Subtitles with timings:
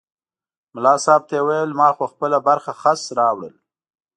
[0.73, 3.55] ملا صاحب ته یې وویل ما خو خپله برخه خس راوړل.